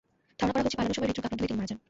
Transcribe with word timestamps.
ধারণা 0.39 0.51
করা 0.55 0.65
হচ্ছে, 0.65 0.77
পালানোর 0.79 0.95
সময় 0.97 1.07
হূদেরাগে 1.09 1.21
আক্রান্ত 1.21 1.39
হয়ে 1.41 1.49
তিনি 1.49 1.59
মারা 1.59 1.69
যান। 1.69 1.79